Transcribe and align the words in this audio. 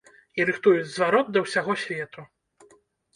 І 0.39 0.45
рыхтуюць 0.49 0.87
зварот 0.93 1.29
да 1.35 1.43
ўсяго 1.43 1.75
свету. 1.83 2.25